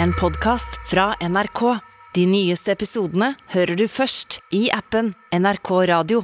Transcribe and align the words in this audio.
en 0.00 0.12
podkast 0.12 0.90
fra 0.90 1.14
NRK. 1.20 1.78
De 2.14 2.26
nyeste 2.26 2.72
episodene 2.72 3.32
hører 3.52 3.76
du 3.76 3.86
først 3.88 4.40
i 4.54 4.66
appen 4.72 5.12
NRK 5.32 5.70
Radio. 5.88 6.22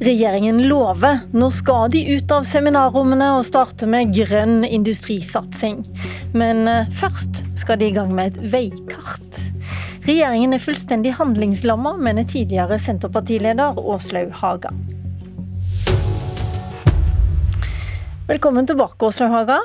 Regjeringen 0.00 0.62
lover. 0.64 1.26
Nå 1.36 1.50
skal 1.52 1.90
de 1.92 2.00
ut 2.16 2.32
av 2.32 2.46
seminarrommene 2.48 3.34
og 3.36 3.44
starte 3.44 3.88
med 3.90 4.14
grønn 4.16 4.62
industrisatsing. 4.64 5.82
Men 6.32 6.64
eh, 6.68 6.88
først 6.96 7.44
skal 7.60 7.80
de 7.80 7.90
i 7.90 7.96
gang 7.96 8.14
med 8.16 8.32
et 8.32 8.54
veikart. 8.54 9.42
Regjeringen 10.08 10.56
er 10.56 10.64
fullstendig 10.64 11.12
handlingslamma, 11.18 11.98
mener 12.00 12.24
tidligere 12.24 12.80
Senterpartileder 12.80 13.76
Åslaug 13.76 14.32
Haga. 14.40 14.72
Velkommen 18.30 18.62
tilbake, 18.66 19.02
Åslaug 19.02 19.32
Haga. 19.34 19.56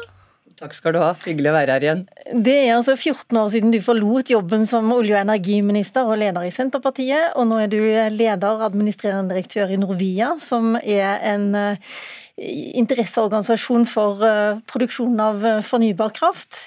Takk 0.57 0.71
skal 0.73 0.95
du 0.95 0.97
ha. 0.97 1.11
Hyggelig 1.21 1.51
å 1.51 1.53
være 1.53 1.73
her 1.75 1.83
igjen. 1.85 1.99
Det 2.47 2.55
er 2.63 2.71
altså 2.73 2.95
14 2.95 3.37
år 3.37 3.51
siden 3.53 3.73
du 3.75 3.77
forlot 3.85 4.31
jobben 4.33 4.63
som 4.65 4.89
olje- 4.95 5.13
og 5.13 5.21
energiminister 5.21 6.09
og 6.09 6.17
leder 6.17 6.47
i 6.47 6.53
Senterpartiet, 6.55 7.35
og 7.37 7.45
nå 7.51 7.59
er 7.61 7.69
du 7.69 7.77
leder, 8.15 8.63
administrerende 8.65 9.35
direktør 9.35 9.69
i 9.69 9.77
Norvia, 9.77 10.31
som 10.41 10.79
er 10.81 11.21
en 11.35 11.45
uh, 11.53 11.99
interesseorganisasjon 12.35 13.85
for 13.87 14.19
produksjonen 14.19 14.63
produksjon 14.67 15.19
av 15.23 15.45
uh, 15.45 15.61
fornybar 15.63 16.09
kraft. 16.17 16.57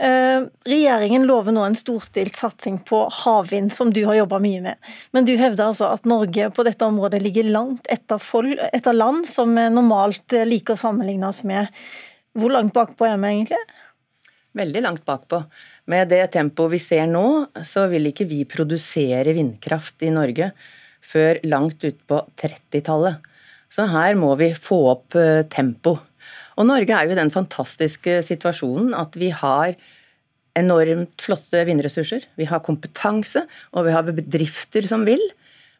Regjeringen 0.00 1.26
lover 1.28 1.52
nå 1.52 1.66
en 1.66 1.76
storstilt 1.76 2.38
satsing 2.38 2.78
på 2.88 3.02
havvind, 3.20 3.68
som 3.72 3.92
du 3.92 4.00
har 4.08 4.16
jobba 4.16 4.38
mye 4.40 4.62
med. 4.64 4.92
Men 5.12 5.28
du 5.28 5.34
hevder 5.36 5.66
altså 5.68 5.90
at 5.92 6.08
Norge 6.08 6.48
på 6.56 6.64
dette 6.64 6.88
området 6.88 7.20
ligger 7.20 7.50
langt 7.52 7.90
etter, 7.92 8.22
etter 8.72 8.96
land 8.96 9.28
som 9.28 9.52
normalt 9.54 10.32
liker 10.48 10.78
å 10.78 10.82
sammenligne 10.86 11.28
oss 11.28 11.44
med. 11.44 11.68
Hvor 12.32 12.56
langt 12.56 12.72
bakpå 12.72 13.08
er 13.10 13.20
vi 13.20 13.34
egentlig? 13.34 13.60
Veldig 14.56 14.82
langt 14.82 15.04
bakpå. 15.06 15.44
Med 15.90 16.10
det 16.10 16.24
tempoet 16.34 16.74
vi 16.74 16.82
ser 16.82 17.06
nå, 17.10 17.26
så 17.66 17.86
vil 17.90 18.10
ikke 18.10 18.26
vi 18.30 18.44
produsere 18.48 19.34
vindkraft 19.36 20.02
i 20.06 20.12
Norge 20.14 20.50
før 21.10 21.40
langt 21.48 21.84
utpå 21.86 22.20
30-tallet. 22.38 23.29
Så 23.70 23.86
her 23.86 24.18
må 24.18 24.34
vi 24.40 24.50
få 24.58 24.80
opp 24.96 25.16
eh, 25.18 25.46
tempo. 25.50 25.96
Og 26.58 26.66
Norge 26.66 26.92
er 26.92 27.06
jo 27.06 27.14
i 27.14 27.20
den 27.20 27.32
fantastiske 27.32 28.20
situasjonen 28.26 28.92
at 28.98 29.14
vi 29.18 29.30
har 29.32 29.76
enormt 30.58 31.22
flotte 31.22 31.62
vindressurser. 31.68 32.26
Vi 32.36 32.48
har 32.50 32.64
kompetanse, 32.66 33.44
og 33.72 33.86
vi 33.86 33.94
har 33.94 34.08
bedrifter 34.08 34.86
som 34.90 35.06
vil. 35.06 35.22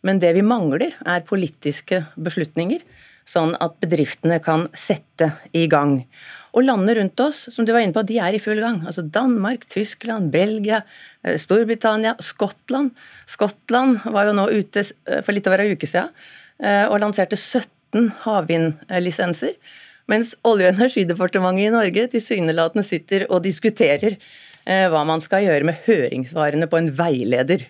Men 0.06 0.22
det 0.22 0.32
vi 0.38 0.46
mangler, 0.46 0.94
er 1.04 1.26
politiske 1.26 2.04
beslutninger, 2.16 2.80
sånn 3.28 3.52
at 3.60 3.74
bedriftene 3.82 4.38
kan 4.42 4.68
sette 4.72 5.32
i 5.52 5.66
gang. 5.70 5.98
Og 6.56 6.64
landene 6.64 6.96
rundt 6.96 7.20
oss 7.22 7.42
som 7.52 7.66
du 7.66 7.74
var 7.74 7.84
inne 7.84 7.94
på, 7.94 8.06
de 8.06 8.16
er 8.22 8.38
i 8.38 8.40
full 8.42 8.62
gang. 8.62 8.80
Altså 8.86 9.04
Danmark, 9.04 9.66
Tyskland, 9.70 10.30
Belgia, 10.32 10.80
eh, 11.26 11.36
Storbritannia, 11.42 12.14
Skottland. 12.22 12.94
Skottland 13.28 14.00
var 14.06 14.30
jo 14.30 14.38
nå 14.38 14.48
ute 14.54 14.86
eh, 14.86 15.20
for 15.20 15.34
litt 15.36 15.50
over 15.50 15.66
ei 15.66 15.74
uke 15.74 15.90
siden 15.90 16.14
og 16.60 16.98
lanserte 17.00 17.38
17 17.40 17.79
havvindlisenser. 18.24 19.56
Mens 20.10 20.34
Olje- 20.42 20.70
og 20.70 20.76
energidepartementet 20.78 21.68
i 21.68 21.74
Norge 21.74 22.06
tilsynelatende 22.12 22.86
sitter 22.86 23.26
og 23.30 23.44
diskuterer 23.44 24.16
hva 24.66 25.04
man 25.08 25.22
skal 25.22 25.46
gjøre 25.46 25.66
med 25.66 25.78
høringssvarene 25.86 26.68
på 26.70 26.78
en 26.78 26.90
veileder. 26.94 27.64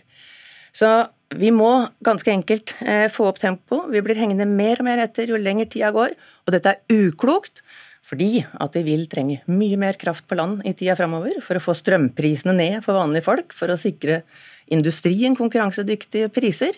Så 0.73 0.89
vi 1.37 1.53
må 1.55 1.71
ganske 2.05 2.33
enkelt 2.33 2.75
få 3.15 3.29
opp 3.31 3.39
tempo. 3.39 3.85
Vi 3.93 4.03
blir 4.05 4.19
hengende 4.19 4.49
mer 4.49 4.83
og 4.83 4.89
mer 4.89 5.05
etter 5.05 5.31
jo 5.31 5.39
lenger 5.39 5.71
tida 5.71 5.93
går. 5.95 6.17
Og 6.47 6.55
dette 6.57 6.75
er 6.75 7.07
uklokt. 7.07 7.63
Fordi 8.11 8.41
at 8.43 8.75
vi 8.75 8.83
vil 8.89 9.05
trenge 9.11 9.39
mye 9.47 9.77
mer 9.79 9.99
kraft 10.01 10.27
på 10.27 10.39
land 10.39 10.65
i 10.67 10.73
tida 10.75 10.97
framover 10.99 11.37
for 11.45 11.59
å 11.59 11.63
få 11.63 11.77
strømprisene 11.79 12.57
ned 12.57 12.81
for 12.83 12.99
vanlige 12.99 13.27
folk, 13.29 13.55
for 13.55 13.71
å 13.71 13.79
sikre 13.79 14.23
industrien 14.73 15.37
konkurransedyktige 15.39 16.31
priser. 16.35 16.75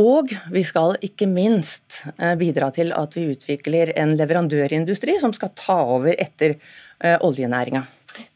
Og 0.00 0.30
vi 0.52 0.62
skal 0.64 0.96
ikke 1.04 1.28
minst 1.28 2.02
eh, 2.16 2.32
bidra 2.40 2.70
til 2.72 2.94
at 2.96 3.16
vi 3.16 3.26
utvikler 3.34 3.92
en 4.00 4.14
leverandørindustri 4.16 5.18
som 5.20 5.34
skal 5.36 5.52
ta 5.58 5.82
over 5.98 6.16
etter 6.16 6.56
eh, 6.56 7.18
oljenæringa. 7.20 7.84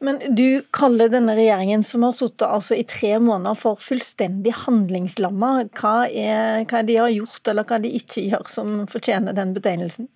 Men 0.00 0.20
du 0.36 0.62
kaller 0.72 1.10
denne 1.12 1.34
regjeringen 1.36 1.82
som 1.84 2.04
har 2.06 2.14
sittet 2.16 2.46
altså 2.48 2.76
i 2.76 2.84
tre 2.88 3.16
måneder 3.20 3.56
for 3.58 3.80
fullstendig 3.80 4.54
handlingslamma. 4.64 5.52
Hva 5.76 5.96
er, 6.08 6.64
hva 6.68 6.82
de 6.86 6.96
har 7.00 7.12
gjort 7.12 7.52
eller 7.52 7.68
hva 7.68 7.80
de 7.82 7.92
ikke 7.98 8.24
gjør 8.24 8.46
som 8.52 8.78
fortjener 8.90 9.36
den 9.36 9.52
betegnelsen? 9.56 10.08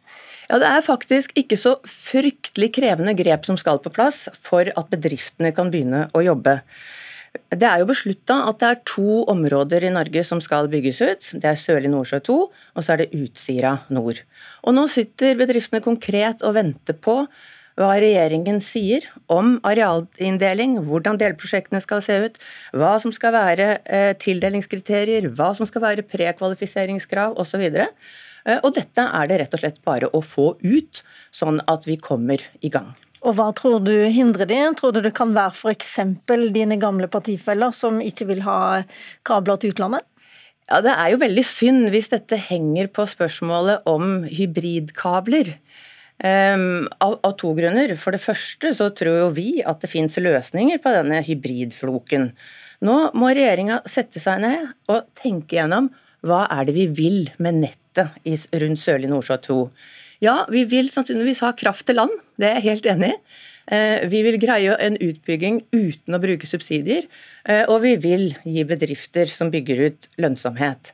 Ja, 0.50 0.58
Det 0.58 0.66
er 0.66 0.82
faktisk 0.82 1.36
ikke 1.38 1.56
så 1.60 1.76
fryktelig 1.86 2.72
krevende 2.74 3.14
grep 3.14 3.46
som 3.46 3.58
skal 3.60 3.78
på 3.84 3.92
plass 3.94 4.26
for 4.34 4.66
at 4.66 4.90
bedriftene 4.92 5.52
kan 5.56 5.70
begynne 5.70 6.08
å 6.16 6.24
jobbe. 6.24 6.60
Det 7.30 7.66
er 7.66 7.82
jo 7.82 7.86
beslutta 7.86 8.40
at 8.50 8.58
det 8.58 8.68
er 8.68 8.80
to 8.88 9.20
områder 9.30 9.86
i 9.86 9.92
Norge 9.94 10.22
som 10.26 10.40
skal 10.42 10.66
bygges 10.70 10.98
ut. 11.02 11.28
Det 11.42 11.46
er 11.46 11.58
Sørlig 11.58 11.90
Nordsjø 11.92 12.18
2, 12.26 12.36
og 12.50 12.84
så 12.84 12.94
er 12.94 13.04
det 13.04 13.12
Utsira 13.14 13.76
nord. 13.94 14.22
Og 14.66 14.74
Nå 14.74 14.86
sitter 14.90 15.38
bedriftene 15.38 15.82
konkret 15.84 16.42
og 16.46 16.56
venter 16.58 16.98
på 16.98 17.20
hva 17.78 17.90
regjeringen 18.02 18.58
sier 18.62 19.06
om 19.30 19.54
arealinndeling, 19.66 20.76
hvordan 20.84 21.20
delprosjektene 21.20 21.80
skal 21.82 22.02
se 22.04 22.18
ut, 22.26 22.40
hva 22.76 22.96
som 23.02 23.14
skal 23.14 23.34
være 23.36 23.68
eh, 23.84 24.10
tildelingskriterier, 24.20 25.30
hva 25.38 25.52
som 25.56 25.68
skal 25.68 25.86
være 25.86 26.06
prekvalifiseringskrav 26.10 27.38
osv. 27.40 27.62
Eh, 27.70 28.58
og 28.58 28.74
dette 28.76 29.06
er 29.06 29.30
det 29.30 29.40
rett 29.44 29.56
og 29.56 29.62
slett 29.62 29.80
bare 29.86 30.10
å 30.12 30.22
få 30.24 30.52
ut, 30.60 31.04
sånn 31.34 31.62
at 31.70 31.88
vi 31.88 31.96
kommer 32.00 32.42
i 32.60 32.72
gang. 32.74 32.90
Og 33.20 33.36
Hva 33.36 33.50
tror 33.56 33.82
du 33.84 33.92
hindrer 34.08 34.48
det? 34.48 34.62
Tror 34.78 34.94
du 34.96 35.02
det 35.04 35.12
kan 35.16 35.34
være 35.36 35.52
f.eks. 35.52 35.98
dine 36.54 36.78
gamle 36.80 37.08
partifeller 37.12 37.74
som 37.76 38.00
ikke 38.00 38.30
vil 38.30 38.44
ha 38.46 38.82
kabler 39.28 39.60
til 39.60 39.74
utlandet? 39.74 40.06
Ja, 40.70 40.80
Det 40.80 40.94
er 40.94 41.10
jo 41.12 41.20
veldig 41.20 41.44
synd 41.44 41.90
hvis 41.92 42.12
dette 42.12 42.38
henger 42.38 42.88
på 42.94 43.04
spørsmålet 43.10 43.86
om 43.90 44.22
hybridkabler. 44.24 45.56
Um, 46.20 46.84
av, 47.00 47.14
av, 47.24 47.32
to 47.40 47.54
grunner. 47.56 47.94
For 47.96 48.12
det 48.12 48.20
første 48.20 48.74
så 48.76 48.90
tror 48.92 49.22
jo 49.22 49.28
vi 49.36 49.62
at 49.64 49.80
det 49.80 49.88
finnes 49.88 50.18
løsninger 50.20 50.80
på 50.84 50.92
denne 50.92 51.22
hybridfloken. 51.24 52.28
Nå 52.84 52.96
må 53.16 53.30
regjeringa 53.32 53.80
sette 53.88 54.20
seg 54.20 54.42
ned 54.44 54.68
og 54.92 55.08
tenke 55.16 55.56
gjennom 55.56 55.88
hva 56.24 56.44
er 56.52 56.68
det 56.68 56.76
vi 56.76 56.86
vil 56.92 57.22
med 57.40 57.62
nettet 57.62 58.20
rundt 58.60 58.80
Sørlig 58.82 59.08
Nordsjø 59.08 59.40
2. 59.48 59.58
Ja, 60.20 60.44
vi 60.52 60.66
vil 60.68 60.90
sannsynligvis 60.92 61.40
ha 61.46 61.54
kraft 61.56 61.86
til 61.88 61.96
land, 61.96 62.12
det 62.36 62.50
er 62.50 62.58
jeg 62.58 62.66
helt 62.66 62.88
enig 62.92 63.14
i. 63.14 63.16
Eh, 63.70 64.02
vi 64.10 64.20
vil 64.26 64.36
greie 64.42 64.74
en 64.82 64.98
utbygging 65.00 65.62
uten 65.72 66.16
å 66.16 66.20
bruke 66.20 66.48
subsidier, 66.48 67.06
eh, 67.46 67.62
og 67.70 67.80
vi 67.84 67.94
vil 68.02 68.26
gi 68.44 68.64
bedrifter 68.68 69.30
som 69.30 69.52
bygger 69.52 69.84
ut, 69.86 70.08
lønnsomhet. 70.20 70.92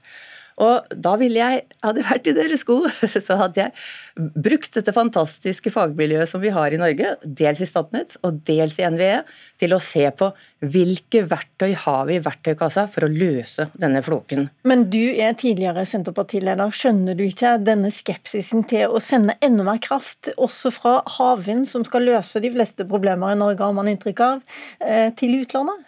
Og 0.63 0.89
da 0.89 1.13
ville 1.21 1.37
jeg, 1.37 1.65
hadde 1.85 2.01
jeg 2.01 2.09
vært 2.09 2.29
i 2.31 2.35
deres 2.37 2.63
sko, 2.65 2.79
så 3.27 3.37
hadde 3.41 3.67
jeg 3.67 4.31
brukt 4.41 4.73
dette 4.73 4.95
fantastiske 4.97 5.73
fagmiljøet 5.75 6.31
som 6.31 6.41
vi 6.41 6.53
har 6.55 6.73
i 6.73 6.81
Norge, 6.81 7.17
dels 7.25 7.61
i 7.61 7.69
Statnett 7.69 8.17
og 8.25 8.41
dels 8.49 8.79
i 8.81 8.87
NVE, 8.89 9.21
til 9.61 9.77
å 9.77 9.81
se 9.83 10.07
på 10.17 10.31
hvilke 10.65 11.27
verktøy 11.29 11.75
har 11.83 12.07
vi 12.09 12.17
i 12.17 12.23
verktøykassa 12.25 12.87
for 12.93 13.05
å 13.05 13.13
løse 13.13 13.69
denne 13.77 14.01
floken. 14.05 14.49
Men 14.69 14.87
du 14.93 15.03
er 15.13 15.37
tidligere 15.37 15.85
Senterpartileder. 15.89 16.73
Skjønner 16.73 17.17
du 17.19 17.27
ikke 17.27 17.57
denne 17.61 17.93
skepsisen 17.93 18.65
til 18.69 18.97
å 18.97 19.03
sende 19.03 19.37
enda 19.45 19.67
mer 19.67 19.81
kraft, 19.85 20.33
også 20.41 20.73
fra 20.73 20.99
havvind, 21.19 21.69
som 21.69 21.85
skal 21.85 22.09
løse 22.09 22.41
de 22.41 22.53
fleste 22.57 22.89
problemer 22.89 23.37
i 23.37 23.41
Norge, 23.41 23.61
har 23.61 23.77
man 23.77 23.93
inntrykk 23.93 24.25
av, 24.25 24.41
eh, 24.81 25.11
til 25.17 25.43
utlandet? 25.43 25.85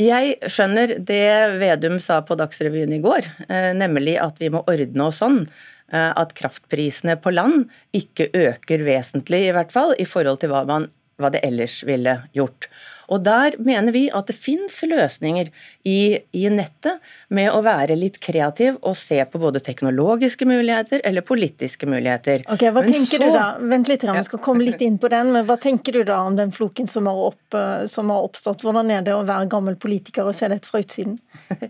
Jeg 0.00 0.38
skjønner 0.48 0.94
det 1.04 1.58
Vedum 1.60 1.98
sa 2.00 2.22
på 2.24 2.36
Dagsrevyen 2.40 2.94
i 2.96 3.02
går, 3.04 3.26
eh, 3.48 3.72
nemlig 3.76 4.16
at 4.22 4.38
vi 4.40 4.48
må 4.48 4.62
ordne 4.64 5.04
oss 5.04 5.20
sånn 5.20 5.42
eh, 5.42 6.12
at 6.16 6.32
kraftprisene 6.38 7.18
på 7.20 7.34
land 7.34 7.66
ikke 7.92 8.30
øker 8.32 8.86
vesentlig, 8.86 9.44
i 9.48 9.52
hvert 9.52 9.74
fall, 9.74 9.92
i 10.00 10.08
forhold 10.08 10.40
til 10.40 10.54
hva, 10.54 10.64
man, 10.64 10.88
hva 11.20 11.28
det 11.34 11.42
ellers 11.44 11.82
ville 11.84 12.22
gjort. 12.32 12.70
Og 13.12 13.22
Der 13.24 13.56
mener 13.62 13.92
vi 13.94 14.06
at 14.12 14.30
det 14.30 14.36
fins 14.36 14.80
løsninger 14.88 15.50
i, 15.88 16.18
i, 16.32 16.44
nettet 16.52 17.02
med 17.34 17.50
å 17.52 17.60
være 17.64 17.96
litt 17.98 18.18
kreativ 18.22 18.78
og 18.80 18.96
se 18.98 19.18
på 19.28 19.40
både 19.42 19.62
teknologiske 19.64 20.46
muligheter 20.48 21.02
eller 21.04 21.24
politiske 21.26 21.88
muligheter. 21.90 22.46
Ok, 22.52 22.64
hva 22.70 22.84
men 22.84 22.94
tenker 22.94 23.20
så, 23.20 23.28
du 23.28 23.36
da? 23.36 23.46
Vent 23.72 23.90
litt, 23.90 24.06
vi 24.06 24.24
skal 24.28 24.42
komme 24.44 24.66
litt 24.66 24.82
inn 24.84 24.98
på 25.02 25.10
den. 25.12 25.32
men 25.34 25.46
Hva 25.48 25.58
tenker 25.60 25.98
du 25.98 26.02
da 26.08 26.22
om 26.26 26.38
den 26.38 26.54
floken 26.54 26.88
som 26.90 27.10
har, 27.10 27.20
opp, 27.32 27.58
som 27.90 28.12
har 28.14 28.28
oppstått? 28.28 28.64
Hvordan 28.64 28.94
er 28.94 29.04
det 29.06 29.16
å 29.16 29.26
være 29.28 29.50
gammel 29.52 29.76
politiker 29.80 30.28
og 30.28 30.36
se 30.38 30.48
dette 30.52 30.70
fra 30.70 30.82
utsiden? 30.82 31.18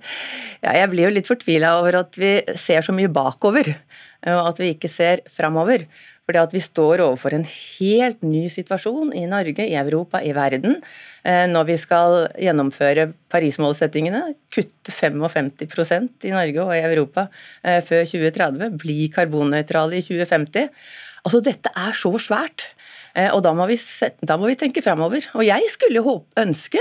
ja, 0.64 0.76
jeg 0.82 0.92
blir 0.92 1.08
jo 1.08 1.16
litt 1.16 1.30
fortvila 1.30 1.76
over 1.80 2.02
at 2.04 2.20
vi 2.20 2.36
ser 2.60 2.84
så 2.86 2.94
mye 2.94 3.10
bakover, 3.12 3.74
og 4.30 4.48
at 4.52 4.62
vi 4.62 4.74
ikke 4.76 4.90
ser 4.92 5.24
framover. 5.32 5.88
Fordi 6.32 6.46
at 6.48 6.54
vi 6.56 6.62
står 6.64 7.02
overfor 7.04 7.34
en 7.36 7.44
helt 7.44 8.22
ny 8.24 8.46
situasjon 8.48 9.10
i 9.12 9.26
Norge, 9.28 9.66
i 9.68 9.76
Europa, 9.76 10.22
i 10.24 10.32
verden. 10.32 10.78
Eh, 11.28 11.44
når 11.50 11.66
vi 11.68 11.76
skal 11.76 12.22
gjennomføre 12.40 13.10
Paris-målsettingene, 13.28 14.22
kutte 14.48 14.94
55% 14.96 16.24
i 16.24 16.32
Norge 16.32 16.64
og 16.64 16.72
i 16.72 16.80
Europa 16.86 17.26
eh, 17.60 17.82
før 17.84 18.08
2030, 18.08 18.78
bli 18.80 19.10
karbonnøytrale 19.12 20.00
i 20.00 20.06
2050. 20.06 20.72
Altså, 21.26 21.42
dette 21.44 21.74
er 21.76 21.92
så 22.00 22.14
svært. 22.16 22.70
Eh, 23.12 23.28
og 23.28 23.42
da 23.44 23.52
må 23.52 23.68
vi, 23.68 23.76
da 24.24 24.40
må 24.40 24.48
vi 24.48 24.56
tenke 24.56 24.80
framover. 24.80 25.28
Og 25.36 25.44
jeg 25.44 25.68
skulle 25.74 26.00
håpe, 26.00 26.32
ønske 26.40 26.80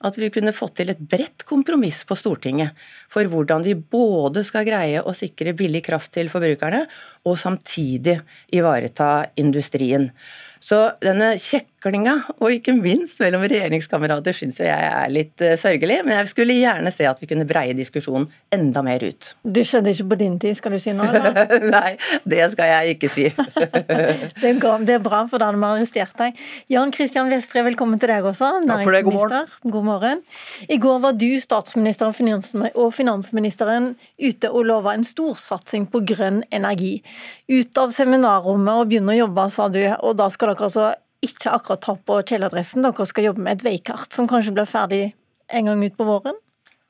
at 0.00 0.16
vi 0.18 0.30
kunne 0.32 0.54
fått 0.56 0.78
til 0.80 0.92
et 0.92 1.00
bredt 1.00 1.44
kompromiss 1.48 2.02
på 2.08 2.16
Stortinget 2.16 2.76
for 3.12 3.28
hvordan 3.28 3.64
vi 3.66 3.76
både 3.76 4.44
skal 4.48 4.66
greie 4.68 5.02
å 5.02 5.14
sikre 5.16 5.54
billig 5.56 5.84
kraft 5.86 6.14
til 6.16 6.30
forbrukerne, 6.32 6.86
og 7.28 7.36
samtidig 7.40 8.16
ivareta 8.56 9.10
industrien. 9.40 10.08
Så 10.60 10.76
denne 11.00 11.30
kjeklinga, 11.40 12.12
og 12.36 12.52
ikke 12.52 12.74
minst 12.76 13.20
mellom 13.22 13.46
regjeringskamerater, 13.48 14.36
syns 14.36 14.58
jeg 14.60 14.68
er 14.68 15.06
litt 15.08 15.40
uh, 15.40 15.54
sørgelig. 15.56 16.02
Men 16.04 16.18
jeg 16.18 16.30
skulle 16.34 16.56
gjerne 16.58 16.92
se 16.92 17.06
at 17.08 17.20
vi 17.22 17.28
kunne 17.30 17.46
breie 17.48 17.72
diskusjonen 17.76 18.26
enda 18.52 18.82
mer 18.84 19.00
ut. 19.00 19.30
Du 19.40 19.62
skjedde 19.64 19.94
ikke 19.94 20.10
på 20.12 20.18
din 20.20 20.36
tid, 20.42 20.58
skal 20.58 20.76
du 20.76 20.80
si 20.82 20.92
nå? 20.96 21.06
Nei, 21.76 21.94
det 22.28 22.50
skal 22.52 22.74
jeg 22.74 22.98
ikke 22.98 23.08
si. 23.12 23.30
det, 24.42 24.52
er 24.52 25.00
bra, 25.00 25.22
for 25.32 25.40
da 25.40 25.48
hadde 25.48 25.62
vi 25.62 25.70
arrestert 25.70 26.20
deg. 26.20 26.44
Jan 26.76 26.92
Christian 26.92 27.32
Vestre, 27.32 27.64
velkommen 27.64 28.00
til 28.00 28.12
deg 28.12 28.28
også, 28.28 28.52
næringsminister. 28.68 29.56
God, 29.64 29.72
god 29.72 29.88
morgen. 29.88 29.89
I 30.68 30.78
går 30.80 30.98
var 31.02 31.16
du, 31.18 31.28
statsministeren 31.40 32.68
og 32.74 32.94
finansministeren 32.94 33.94
ute 34.20 34.50
og 34.50 34.66
lova 34.68 34.94
en 34.94 35.06
storsatsing 35.06 35.88
på 35.90 36.02
grønn 36.12 36.42
energi. 36.50 37.00
Ut 37.50 37.80
av 37.80 37.94
seminarrommet 37.94 38.74
og 38.82 38.90
begynne 38.90 39.16
å 39.16 39.20
jobbe, 39.24 39.48
sa 39.50 39.68
du. 39.68 39.82
og 40.00 40.16
da 40.16 40.28
skal 40.30 40.54
dere 40.54 40.68
altså 40.68 40.92
ikke 41.24 41.52
akkurat 41.52 41.82
ta 41.84 41.96
på 41.96 42.20
kjeledressen, 42.22 42.82
dere 42.82 43.06
skal 43.06 43.30
jobbe 43.30 43.44
med 43.44 43.58
et 43.58 43.66
veikart 43.66 44.12
som 44.12 44.28
kanskje 44.28 44.54
blir 44.56 44.68
ferdig 44.68 45.02
en 45.50 45.66
gang 45.66 45.84
ut 45.84 45.96
på 45.98 46.06
våren? 46.08 46.38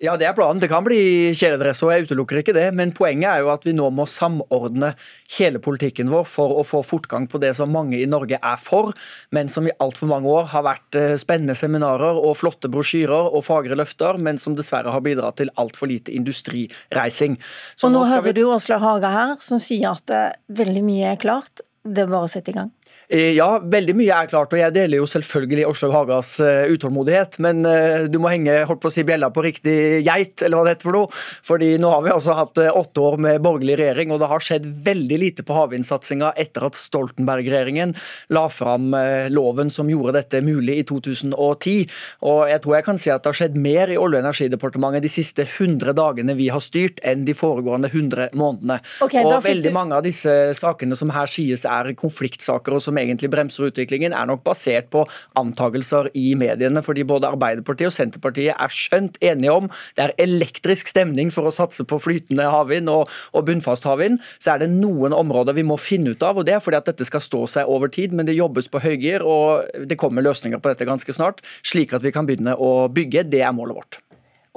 Ja, 0.00 0.14
det 0.17 0.25
er 0.25 0.32
planen. 0.32 0.56
Det 0.62 0.70
kan 0.73 0.85
bli 0.87 1.35
kjeledress, 1.37 1.82
og 1.85 1.91
jeg 1.93 2.06
utelukker 2.06 2.38
ikke 2.41 2.55
det. 2.56 2.70
Men 2.73 2.94
poenget 2.97 3.29
er 3.29 3.43
jo 3.44 3.50
at 3.52 3.67
vi 3.69 3.75
nå 3.76 3.91
må 3.93 4.06
samordne 4.08 4.94
hele 5.37 5.61
politikken 5.61 6.08
vår 6.08 6.25
for 6.25 6.55
å 6.56 6.64
få 6.64 6.81
fortgang 6.88 7.26
på 7.29 7.41
det 7.43 7.52
som 7.58 7.69
mange 7.75 7.99
i 8.00 8.08
Norge 8.08 8.38
er 8.41 8.56
for, 8.61 8.94
men 9.37 9.52
som 9.52 9.69
i 9.69 9.75
altfor 9.85 10.08
mange 10.08 10.32
år 10.32 10.49
har 10.55 10.64
vært 10.64 10.97
eh, 10.97 11.12
spennende 11.20 11.56
seminarer 11.58 12.17
og 12.17 12.38
flotte 12.41 12.73
brosjyrer 12.73 13.29
og 13.29 13.44
fagre 13.44 13.76
løfter, 13.76 14.17
men 14.17 14.41
som 14.41 14.56
dessverre 14.56 14.94
har 14.94 15.05
bidratt 15.05 15.37
til 15.43 15.52
altfor 15.61 15.93
lite 15.93 16.17
industrireising. 16.17 17.37
Så 17.76 17.91
og 17.91 17.93
nå, 17.93 18.00
nå 18.00 18.08
hører 18.14 18.31
vi... 18.31 18.38
du 18.41 18.47
Åsle 18.49 18.81
Haga 18.81 19.12
her, 19.12 19.37
som 19.44 19.61
sier 19.61 19.93
at 19.93 20.17
eh, 20.17 20.31
veldig 20.49 20.87
mye 20.87 21.12
er 21.12 21.20
klart. 21.20 21.61
Det 21.85 22.06
er 22.06 22.08
bare 22.08 22.25
å 22.25 22.32
sette 22.32 22.55
i 22.55 22.56
gang. 22.56 22.73
Eh, 23.11 23.33
ja, 23.35 23.57
veldig 23.59 23.95
mye 23.99 24.15
er 24.23 24.29
klart, 24.31 24.53
og 24.55 24.61
jeg 24.61 24.71
deler 24.71 25.01
jo 25.01 25.07
selvfølgelig 25.11 25.65
Åslaug 25.67 25.95
Hagas 25.97 26.37
uh, 26.39 26.71
utålmodighet. 26.71 27.41
Men 27.43 27.65
uh, 27.67 28.07
du 28.07 28.21
må 28.23 28.31
henge 28.31 28.61
holdt 28.69 28.83
på 28.85 28.91
å 28.91 28.95
si 28.95 29.03
bjella 29.07 29.33
på 29.35 29.43
riktig 29.43 29.75
geit, 30.07 30.45
eller 30.47 30.61
hva 30.61 30.69
det 30.69 30.77
heter 30.77 30.87
for 30.87 30.95
noe. 30.95 31.23
Fordi 31.49 31.73
nå 31.83 31.91
har 31.91 32.05
vi 32.05 32.12
altså 32.15 32.37
hatt 32.39 32.61
åtte 32.71 33.03
år 33.03 33.19
med 33.25 33.43
borgerlig 33.43 33.81
regjering, 33.81 34.15
og 34.15 34.23
det 34.23 34.29
har 34.31 34.45
skjedd 34.47 34.69
veldig 34.87 35.19
lite 35.25 35.47
på 35.47 35.57
havvindsatsinga 35.57 36.31
etter 36.39 36.69
at 36.69 36.79
Stoltenberg-regjeringen 36.79 37.97
la 38.37 38.45
fram 38.53 38.95
loven 39.33 39.73
som 39.73 39.91
gjorde 39.91 40.15
dette 40.21 40.43
mulig 40.47 40.79
i 40.79 40.87
2010. 40.87 41.91
Og 42.31 42.45
jeg 42.53 42.62
tror 42.62 42.77
jeg 42.77 42.87
kan 42.87 43.01
si 43.01 43.11
at 43.11 43.25
det 43.25 43.33
har 43.33 43.39
skjedd 43.41 43.59
mer 43.59 43.91
i 43.91 43.99
Olje- 43.99 44.21
og 44.21 44.29
energidepartementet 44.29 45.07
de 45.07 45.12
siste 45.12 45.47
100 45.49 45.97
dagene 45.99 46.37
vi 46.39 46.51
har 46.53 46.62
styrt, 46.62 47.03
enn 47.03 47.27
de 47.27 47.35
foregående 47.35 47.91
100 47.91 48.31
månedene. 48.39 48.79
Okay, 49.03 49.27
og 49.27 49.43
veldig 49.47 49.73
du... 49.73 49.75
mange 49.75 49.99
av 49.99 50.07
disse 50.07 50.37
sakene 50.61 50.99
som 50.99 51.11
her 51.17 51.31
sies 51.31 51.67
er 51.67 51.91
konfliktsaker, 51.99 52.79
og 52.79 52.85
som 52.85 53.00
egentlig 53.00 53.31
bremser 53.32 53.69
utviklingen, 53.70 54.14
er 54.17 54.29
nok 54.31 54.44
basert 54.47 54.91
på 54.93 55.05
antakelser 55.38 56.11
i 56.19 56.35
mediene. 56.38 56.82
Fordi 56.85 57.05
både 57.08 57.31
Arbeiderpartiet 57.31 57.91
og 57.91 57.97
Senterpartiet 57.97 58.55
er 58.55 58.75
skjønt 58.75 59.19
enige 59.25 59.56
om 59.56 59.70
det 59.97 60.06
er 60.06 60.14
elektrisk 60.23 60.91
stemning 60.91 61.32
for 61.35 61.49
å 61.49 61.55
satse 61.55 61.87
på 61.88 62.00
flytende 62.02 62.49
havvind 62.50 62.91
og, 62.93 63.11
og 63.35 63.47
bunnfast 63.49 63.88
havvind. 63.88 64.20
Så 64.38 64.55
er 64.55 64.64
det 64.64 64.70
noen 64.73 65.17
områder 65.17 65.56
vi 65.56 65.67
må 65.67 65.79
finne 65.81 66.14
ut 66.14 66.26
av, 66.26 66.41
og 66.41 66.49
det 66.49 66.56
er 66.56 66.64
fordi 66.64 66.81
at 66.81 66.93
dette 66.93 67.08
skal 67.08 67.25
stå 67.25 67.44
seg 67.56 67.70
over 67.70 67.93
tid. 67.93 68.14
Men 68.17 68.29
det 68.29 68.38
jobbes 68.38 68.70
på 68.70 68.82
høygir, 68.85 69.25
og 69.26 69.87
det 69.88 69.99
kommer 70.00 70.25
løsninger 70.26 70.61
på 70.61 70.73
dette 70.73 70.88
ganske 70.88 71.17
snart, 71.17 71.44
slik 71.67 71.94
at 71.97 72.06
vi 72.06 72.14
kan 72.14 72.29
begynne 72.29 72.56
å 72.56 72.88
bygge. 72.93 73.26
Det 73.31 73.44
er 73.44 73.56
målet 73.56 73.81
vårt. 73.81 74.00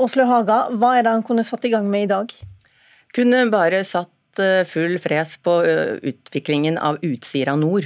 Oslo 0.01 0.25
Haga, 0.25 0.67
hva 0.73 0.95
er 0.97 1.05
det 1.05 1.13
han 1.13 1.25
kunne 1.25 1.45
satt 1.45 1.65
i 1.67 1.71
gang 1.73 1.85
med 1.91 2.07
i 2.07 2.09
dag? 2.09 2.31
Kunne 3.13 3.43
bare 3.53 3.83
satt 3.85 4.41
eh, 4.41 4.63
full 4.65 4.97
fres 5.01 5.35
på 5.45 5.59
eh, 5.69 5.99
utviklingen 6.01 6.79
av 6.81 6.97
Utsira 7.05 7.53
nord. 7.59 7.85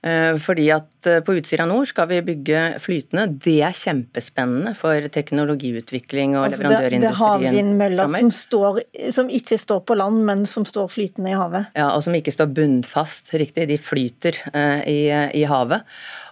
Eh, 0.00 0.38
fordi 0.40 0.70
at 0.72 1.08
eh, 1.10 1.18
på 1.20 1.34
Utsira 1.36 1.66
nord 1.68 1.84
skal 1.90 2.06
vi 2.08 2.22
bygge 2.24 2.60
flytende. 2.80 3.26
Det 3.44 3.58
er 3.66 3.76
kjempespennende 3.76 4.72
for 4.78 5.08
teknologiutvikling 5.12 6.38
og 6.38 6.46
altså 6.46 6.62
leverandørindustrien. 6.62 7.02
Det, 7.02 7.04
det 7.04 7.10
er 7.10 7.20
havvindmøller 7.20 8.14
som, 8.14 8.30
står, 8.32 8.80
som 9.12 9.28
ikke 9.40 9.60
står 9.60 9.84
på 9.84 9.98
land, 10.00 10.22
men 10.24 10.46
som 10.48 10.64
står 10.64 10.88
flytende 10.88 11.34
i 11.34 11.36
havet? 11.36 11.68
Ja, 11.76 11.90
og 11.92 12.06
som 12.06 12.16
ikke 12.16 12.32
står 12.32 12.48
bunnfast, 12.56 13.34
riktig. 13.36 13.68
De 13.68 13.76
flyter 13.76 14.40
eh, 14.54 14.80
i, 14.88 15.00
i 15.42 15.44
havet. 15.50 15.84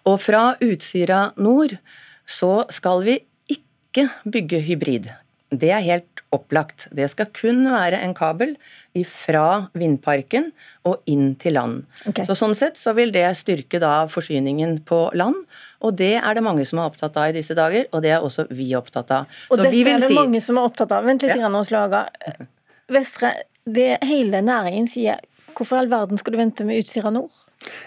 Og 0.09 0.17
fra 0.25 0.55
Utsira 0.65 1.27
nord 1.37 1.77
så 2.29 2.63
skal 2.73 3.05
vi 3.05 3.21
ikke 3.53 4.09
bygge 4.25 4.65
hybrid. 4.65 5.13
Det 5.49 5.71
er 5.73 5.81
helt 5.81 6.23
opplagt. 6.35 6.89
Det 6.93 7.07
skal 7.09 7.31
kun 7.33 7.63
være 7.73 8.03
en 8.05 8.13
kabel 8.17 8.55
fra 9.09 9.69
vindparken 9.79 10.51
og 10.89 11.01
inn 11.09 11.33
til 11.41 11.57
land. 11.57 11.87
Okay. 12.09 12.27
Så 12.29 12.37
Sånn 12.37 12.57
sett 12.59 12.77
så 12.81 12.93
vil 12.97 13.13
det 13.15 13.25
styrke 13.39 13.81
da 13.81 14.03
forsyningen 14.11 14.81
på 14.89 15.07
land. 15.17 15.39
Og 15.87 15.95
det 15.97 16.17
er 16.19 16.35
det 16.35 16.43
mange 16.45 16.67
som 16.69 16.83
er 16.83 16.91
opptatt 16.91 17.17
av 17.17 17.31
i 17.31 17.37
disse 17.39 17.55
dager, 17.57 17.87
og 17.95 18.03
det 18.05 18.13
er 18.17 18.25
også 18.25 18.49
vi 18.51 18.73
opptatt 18.77 19.13
av. 19.15 19.41
Og 19.49 19.57
så 19.57 19.69
dette 19.69 19.83
er 19.85 20.03
det 20.03 20.11
si... 20.11 20.19
mange 20.19 20.43
som 20.45 20.59
er 20.59 20.69
opptatt 20.69 20.93
av. 20.97 21.07
Vent 21.07 21.25
litt, 21.25 21.39
ja. 21.39 21.53
Åslaga. 21.61 22.05
Vestre, 22.93 23.33
det 23.69 23.91
hele 24.09 24.43
næringen 24.45 24.89
sier 24.91 25.21
Hvorfor 25.59 25.75
i 25.75 25.81
all 25.83 25.89
verden 25.91 26.21
skal 26.21 26.35
du 26.35 26.39
vente 26.39 26.65
med 26.67 26.85
Utsira 26.85 27.11
nord? 27.11 27.35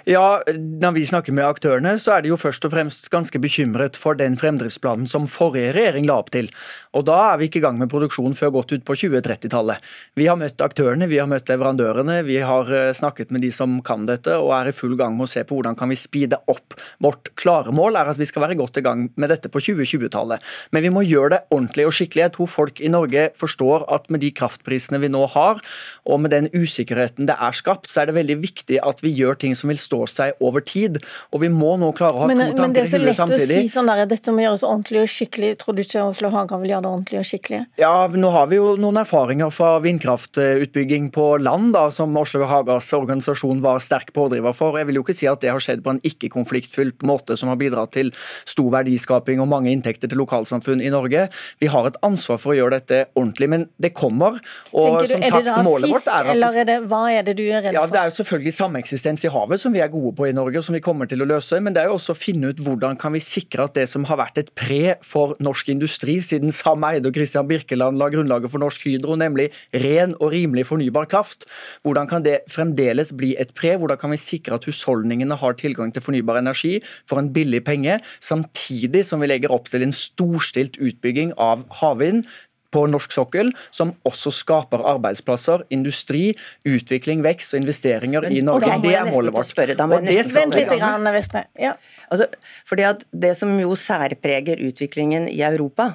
Ja, 0.06 0.42
Når 0.48 0.96
vi 0.98 1.06
snakker 1.08 1.34
med 1.36 1.46
aktørene, 1.48 1.94
så 2.02 2.18
er 2.18 2.24
de 2.24 2.32
jo 2.32 2.40
først 2.40 2.66
og 2.68 2.74
fremst 2.74 3.08
ganske 3.14 3.40
bekymret 3.40 3.96
for 4.00 4.18
den 4.20 4.36
fremdriftsplanen 4.40 5.08
som 5.08 5.30
forrige 5.32 5.72
regjering 5.78 6.08
la 6.10 6.18
opp 6.20 6.32
til. 6.34 6.50
Og 6.94 7.06
Da 7.08 7.18
er 7.32 7.38
vi 7.40 7.48
ikke 7.48 7.62
i 7.62 7.64
gang 7.64 7.78
med 7.80 7.90
produksjon 7.90 8.36
før 8.36 8.52
godt 8.58 8.74
ut 8.76 8.84
på 8.84 8.98
2030-tallet. 9.00 9.80
Vi 10.20 10.28
har 10.28 10.36
møtt 10.36 10.62
aktørene, 10.62 11.08
vi 11.08 11.22
har 11.22 11.30
møtt 11.30 11.48
leverandørene, 11.48 12.20
vi 12.28 12.42
har 12.44 12.68
eh, 12.68 12.92
snakket 12.94 13.32
med 13.32 13.42
de 13.46 13.52
som 13.52 13.80
kan 13.82 14.06
dette, 14.06 14.36
og 14.36 14.52
er 14.58 14.72
i 14.72 14.76
full 14.76 14.98
gang 15.00 15.16
med 15.16 15.30
å 15.30 15.32
se 15.32 15.46
på 15.48 15.56
hvordan 15.56 15.78
kan 15.80 15.92
vi 15.92 16.00
speede 16.00 16.42
opp. 16.52 16.76
Vårt 17.00 17.32
klare 17.40 17.72
mål 17.72 17.96
er 17.96 18.12
at 18.12 18.20
vi 18.20 18.28
skal 18.28 18.44
være 18.44 18.60
godt 18.60 18.82
i 18.82 18.86
gang 18.86 19.08
med 19.16 19.32
dette 19.32 19.50
på 19.52 19.62
2020-tallet. 19.64 20.44
Men 20.72 20.84
vi 20.84 20.92
må 20.92 21.06
gjøre 21.08 21.38
det 21.38 21.42
ordentlig 21.50 21.88
og 21.88 21.96
skikkelig. 21.96 22.26
Jeg 22.26 22.36
tror 22.36 22.52
folk 22.52 22.82
i 22.82 22.92
Norge 22.92 23.30
forstår 23.40 23.88
at 23.94 24.12
med 24.12 24.26
de 24.26 24.34
kraftprisene 24.36 25.00
vi 25.00 25.12
nå 25.14 25.24
har, 25.32 25.64
og 26.04 26.22
med 26.26 26.36
den 26.36 26.52
usikkerheten 26.52 27.30
det 27.30 27.38
er 27.40 27.56
skapt, 27.56 27.90
så 27.92 28.02
er 28.02 28.12
det 28.12 28.20
veldig 28.20 28.40
viktig 28.42 28.82
at 28.84 29.00
vi 29.06 29.14
gjør 29.16 29.40
ting 29.40 29.56
som 29.58 29.61
vil 29.70 29.80
stå 29.80 30.02
seg 30.10 30.42
over 30.44 30.64
tid. 30.66 30.98
Og 31.32 31.44
vi 31.44 31.50
må 31.54 31.76
nå 31.82 31.92
klare 31.98 32.18
å 32.18 32.24
ha 32.24 32.30
men, 32.32 32.42
to 32.52 32.58
tanker 32.58 32.82
i 32.82 32.90
huet 32.90 33.18
samtidig. 33.18 33.30
Men 33.30 33.38
det 33.38 33.38
er 33.38 33.38
så 33.38 33.46
lett 33.46 33.60
å 33.60 33.68
si 33.68 33.74
sånn 33.76 33.92
der, 33.92 34.04
dette 34.10 34.34
må 34.36 34.46
gjøres 34.46 34.66
ordentlig 34.68 35.04
og 35.04 35.12
skikkelig. 35.14 35.52
Tror 35.62 35.78
du 35.78 35.84
ikke 35.84 36.06
Oslo 36.06 36.32
Haga 36.34 36.60
vil 36.62 36.74
gjøre 36.74 36.86
det 36.86 36.92
ordentlig 36.92 37.22
og 37.22 37.28
skikkelig? 37.30 37.62
Ja, 37.82 37.94
nå 38.26 38.32
har 38.36 38.50
vi 38.52 38.60
jo 38.60 38.74
noen 38.82 39.02
erfaringer 39.02 39.54
fra 39.54 39.72
vindkraftutbygging 39.84 41.12
på 41.16 41.28
land, 41.44 41.72
da, 41.76 41.88
som 41.94 42.18
Oslo 42.18 42.48
Hagas 42.50 42.92
organisasjon 42.98 43.64
var 43.64 43.82
sterk 43.84 44.14
pådriver 44.18 44.56
for. 44.58 44.80
Jeg 44.80 44.90
vil 44.90 45.00
jo 45.02 45.06
ikke 45.06 45.18
si 45.18 45.30
at 45.30 45.44
det 45.44 45.54
har 45.54 45.64
skjedd 45.64 45.84
på 45.86 45.96
en 45.96 46.02
ikke-konfliktfylt 46.08 47.06
måte 47.08 47.38
som 47.40 47.52
har 47.52 47.60
bidratt 47.62 47.94
til 47.96 48.12
stor 48.50 48.72
verdiskaping 48.78 49.42
og 49.44 49.50
mange 49.52 49.72
inntekter 49.74 50.12
til 50.12 50.22
lokalsamfunn 50.22 50.84
i 50.84 50.92
Norge. 50.94 51.28
Vi 51.62 51.70
har 51.72 51.90
et 51.90 52.00
ansvar 52.06 52.40
for 52.42 52.54
å 52.54 52.58
gjøre 52.58 52.80
dette 52.80 53.04
ordentlig, 53.16 53.50
men 53.52 53.68
det 53.82 53.94
kommer. 53.98 54.40
Og 54.72 55.02
du, 55.02 55.12
som 55.12 55.26
sagt, 55.26 55.52
målet 55.66 55.92
vårt 55.92 56.08
er 56.12 56.32
at 56.32 56.36
eller 56.36 56.62
er 56.62 56.68
det, 56.68 56.78
hva 56.90 57.02
er 57.12 57.26
det 57.28 57.36
du 57.38 57.44
er 57.46 57.62
redd 57.62 57.76
for? 57.76 57.80
Ja, 57.80 57.86
Det 57.92 58.00
er 58.00 58.12
jo 58.12 58.16
selvfølgelig 58.22 58.54
sameksistens 58.56 59.26
i 59.28 59.32
havet 59.32 59.51
som 59.60 59.74
vi 59.74 59.82
er 59.84 59.92
gode 59.92 60.14
på 60.16 60.28
i 60.30 60.34
Norge, 60.36 60.60
og 60.60 60.66
som 60.66 60.76
vi 60.76 60.84
kommer 60.84 61.10
til 61.10 61.24
å 61.24 61.28
løse. 61.28 61.60
Men 61.64 61.76
det 61.76 61.82
er 61.82 61.90
jo 61.90 61.98
også 61.98 62.14
å 62.14 62.20
finne 62.20 62.52
ut 62.52 62.62
hvordan 62.64 62.98
kan 63.02 63.16
vi 63.16 63.22
sikre 63.24 63.66
at 63.68 63.76
det 63.76 63.88
som 63.90 64.06
har 64.08 64.20
vært 64.22 64.40
et 64.40 64.52
pre 64.56 64.96
for 65.04 65.36
norsk 65.44 65.72
industri 65.74 66.20
siden 66.24 66.54
Sam 66.56 66.86
Eide 66.88 67.10
og 67.10 67.18
Christian 67.18 67.50
Birkeland 67.50 68.00
la 68.00 68.12
grunnlaget 68.14 68.54
for 68.54 68.62
Norsk 68.64 68.86
Hydro, 68.88 69.18
nemlig 69.20 69.50
ren 69.84 70.16
og 70.20 70.32
rimelig 70.36 70.68
fornybar 70.70 71.10
kraft, 71.12 71.48
hvordan 71.84 72.10
kan 72.12 72.26
det 72.26 72.42
fremdeles 72.52 73.12
bli 73.18 73.34
et 73.42 73.56
pre? 73.58 73.74
Hvordan 73.82 74.00
kan 74.00 74.14
vi 74.14 74.22
sikre 74.22 74.60
at 74.60 74.68
husholdningene 74.70 75.40
har 75.42 75.58
tilgang 75.60 75.92
til 75.92 76.06
fornybar 76.06 76.40
energi 76.42 76.78
for 77.10 77.22
en 77.22 77.32
billig 77.34 77.64
penge, 77.68 78.00
samtidig 78.22 79.04
som 79.08 79.24
vi 79.24 79.32
legger 79.32 79.54
opp 79.56 79.72
til 79.72 79.86
en 79.86 79.96
storstilt 79.96 80.80
utbygging 80.82 81.36
av 81.42 81.66
havvind 81.82 82.26
på 82.72 82.86
norsk 82.92 83.14
sokkel, 83.16 83.52
som 83.74 83.94
også 84.08 84.34
skaper 84.36 84.84
arbeidsplasser, 84.94 85.66
industri, 85.76 86.32
utvikling, 86.68 87.24
vekst 87.26 87.56
og 87.56 87.62
investeringer 87.64 88.30
i 88.32 88.42
Norge. 88.46 88.72
Okay. 88.72 88.86
Det 88.86 88.96
er 88.98 89.12
målet 89.12 89.36
vårt. 89.36 89.52
Spørre, 89.52 89.76
og 89.76 90.08
det 90.08 90.18
skal 90.30 90.52
vi 90.56 90.66
Vestre. 91.12 91.46
Ja. 91.60 91.76
Altså, 92.12 92.28
fordi 92.68 92.88
at 92.88 93.06
Det 93.12 93.36
som 93.38 93.52
jo 93.60 93.76
særpreger 93.76 94.62
utviklingen 94.64 95.28
i 95.30 95.42
Europa, 95.44 95.92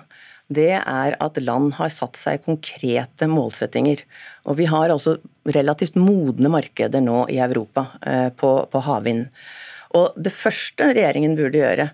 det 0.49 0.77
er 0.79 1.17
at 1.19 1.39
land 1.43 1.73
har 1.81 1.91
satt 1.91 2.19
seg 2.19 2.45
konkrete 2.45 3.27
målsettinger. 3.31 4.05
Og 4.47 4.59
vi 4.61 4.69
har 4.71 4.93
også 4.95 5.17
relativt 5.57 5.97
modne 5.99 6.51
markeder 6.53 7.03
nå 7.03 7.25
i 7.33 7.41
Europa 7.43 7.89
eh, 8.07 8.29
på, 8.31 8.53
på 8.71 8.83
havvind. 8.87 9.27
Og 9.97 10.15
det 10.19 10.35
første 10.35 10.93
regjeringen 10.93 11.35
burde 11.39 11.63
gjøre, 11.63 11.89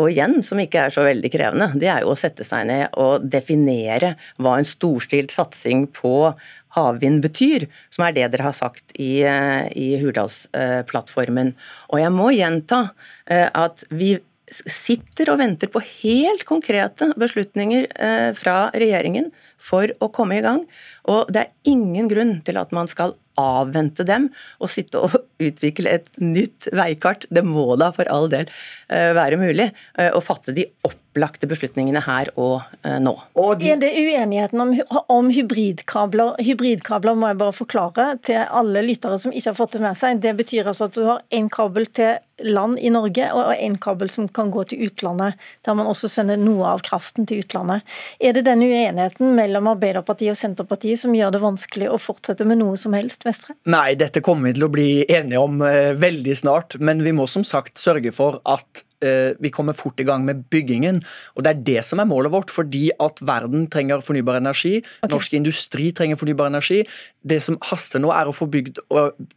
og 0.00 0.10
igjen, 0.10 0.40
som 0.42 0.58
ikke 0.60 0.86
er 0.86 0.94
så 0.94 1.04
veldig 1.06 1.30
krevende, 1.32 1.70
det 1.78 1.88
er 1.92 2.02
jo 2.02 2.12
å 2.14 2.18
sette 2.18 2.46
seg 2.46 2.66
ned 2.70 2.98
og 3.00 3.24
definere 3.30 4.14
hva 4.42 4.56
en 4.58 4.68
storstilt 4.68 5.34
satsing 5.34 5.86
på 5.94 6.32
havvind 6.74 7.22
betyr, 7.22 7.68
som 7.94 8.06
er 8.06 8.16
det 8.16 8.28
dere 8.32 8.48
har 8.48 8.56
sagt 8.56 8.94
i, 8.98 9.22
eh, 9.22 9.70
i 9.78 9.94
Hurdalsplattformen. 10.02 11.54
Og 11.92 12.02
jeg 12.02 12.14
må 12.14 12.30
gjenta 12.34 12.88
eh, 13.30 13.46
at 13.46 13.86
vi 13.94 14.16
sitter 14.50 15.30
og 15.32 15.40
venter 15.40 15.70
på 15.72 15.80
helt 15.82 16.44
konkrete 16.46 17.12
beslutninger 17.18 17.86
eh, 17.94 18.30
fra 18.36 18.68
regjeringen 18.74 19.30
for 19.56 19.90
å 20.04 20.10
komme 20.14 20.38
i 20.38 20.44
gang. 20.44 20.64
Og 21.10 21.30
det 21.32 21.44
er 21.44 21.70
ingen 21.70 22.10
grunn 22.10 22.36
til 22.46 22.58
at 22.60 22.74
man 22.76 22.90
skal 22.90 23.16
avvente 23.40 24.06
dem 24.06 24.28
og 24.62 24.72
sitte 24.72 25.02
og 25.02 25.16
utvikle 25.42 25.96
et 25.98 26.10
nytt 26.22 26.68
veikart. 26.74 27.28
Det 27.30 27.44
må 27.46 27.74
da 27.80 27.90
for 27.96 28.08
all 28.12 28.28
del 28.32 28.50
være 28.88 29.40
mulig 29.40 29.70
å 30.14 30.22
fatte 30.24 30.54
de 30.56 30.68
opp 30.86 31.00
opplagte 31.14 31.46
beslutningene 31.46 32.02
her 32.04 32.30
og 32.34 32.64
uh, 32.82 32.98
nå. 32.98 33.14
Og 33.38 33.60
de... 33.60 33.70
Er 33.70 33.78
det 33.78 33.92
uenigheten 33.94 34.60
om, 34.60 34.74
om 35.12 35.30
hybridkabler? 35.30 36.34
Hybridkabler 36.42 37.14
må 37.14 37.30
jeg 37.30 37.38
bare 37.38 37.54
forklare 37.54 38.06
til 38.26 38.42
alle 38.42 38.82
lyttere 38.82 39.18
som 39.22 39.32
ikke 39.32 39.52
har 39.52 39.58
fått 39.58 39.76
det 39.76 39.84
med 39.84 39.98
seg. 39.98 40.20
Det 40.22 40.34
betyr 40.36 40.66
altså 40.66 40.88
at 40.88 40.98
du 40.98 41.04
har 41.06 41.22
én 41.30 41.48
kabel 41.52 41.86
til 41.86 42.18
land 42.42 42.80
i 42.82 42.90
Norge 42.90 43.28
og 43.30 43.52
én 43.54 43.76
kabel 43.78 44.10
som 44.10 44.26
kan 44.26 44.50
gå 44.50 44.64
til 44.66 44.88
utlandet, 44.88 45.38
der 45.62 45.76
man 45.78 45.86
også 45.86 46.10
sender 46.10 46.40
noe 46.40 46.66
av 46.72 46.82
kraften 46.82 47.28
til 47.30 47.44
utlandet. 47.44 47.84
Er 48.18 48.34
det 48.34 48.42
den 48.48 48.64
uenigheten 48.64 49.36
mellom 49.38 49.70
Arbeiderpartiet 49.70 50.34
og 50.34 50.40
Senterpartiet 50.40 50.98
som 51.04 51.14
gjør 51.14 51.36
det 51.36 51.44
vanskelig 51.44 51.92
å 51.94 52.00
fortsette 52.02 52.46
med 52.48 52.58
noe 52.58 52.74
som 52.80 52.96
helst, 52.98 53.22
Vestre? 53.22 53.54
Nei, 53.70 53.94
dette 54.00 54.24
kommer 54.24 54.50
vi 54.50 54.56
til 54.58 54.66
å 54.66 54.72
bli 54.74 54.88
enige 55.06 55.44
om 55.46 55.62
uh, 55.62 55.94
veldig 55.94 56.34
snart, 56.42 56.80
men 56.82 57.06
vi 57.06 57.14
må 57.14 57.28
som 57.30 57.46
sagt 57.46 57.78
sørge 57.78 58.10
for 58.14 58.42
at 58.50 58.82
Eh, 58.93 58.93
vi 59.40 59.50
kommer 59.54 59.76
fort 59.76 60.00
i 60.00 60.06
gang 60.06 60.24
med 60.26 60.44
byggingen. 60.50 61.02
Og 61.36 61.44
Det 61.44 61.50
er 61.50 61.62
det 61.66 61.84
som 61.84 62.00
er 62.00 62.08
målet 62.08 62.32
vårt, 62.32 62.50
fordi 62.50 62.90
at 63.00 63.20
verden 63.22 63.68
trenger 63.70 64.02
fornybar 64.04 64.40
energi. 64.40 64.78
Okay. 65.02 65.12
Norsk 65.12 65.36
industri 65.38 65.90
trenger 65.92 66.20
fornybar 66.20 66.50
energi. 66.50 66.82
Det 67.24 67.40
som 67.42 67.58
haster 67.70 68.02
nå, 68.02 68.12
er 68.14 68.28
å 68.28 68.36
få 68.36 68.48
bygd 68.50 68.82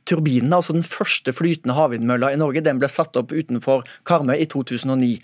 turbinene. 0.08 0.56
altså 0.56 0.74
Den 0.74 0.88
første 0.88 1.34
flytende 1.34 1.78
havvindmølla 1.78 2.34
i 2.34 2.40
Norge 2.40 2.64
den 2.64 2.80
ble 2.80 2.90
satt 2.92 3.16
opp 3.20 3.32
utenfor 3.32 3.86
Karmøy 4.08 4.38
i 4.40 4.50
2009. 4.50 5.22